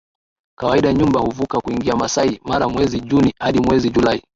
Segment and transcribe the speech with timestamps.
[0.55, 4.23] Kawaida nyumbu huvuka kuingia Maasai Mara mwezi Juni hadi mwezi Julai